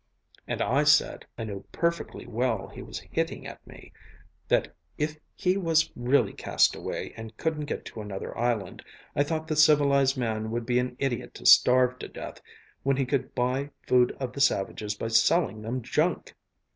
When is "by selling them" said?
14.95-15.83